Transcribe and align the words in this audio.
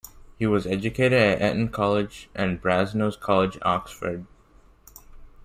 He 0.39 0.47
was 0.47 0.65
educated 0.65 1.13
at 1.13 1.51
Eton 1.53 1.69
College 1.69 2.27
and 2.33 2.59
Brasenose 2.59 3.19
College, 3.19 3.59
Oxford. 3.61 4.25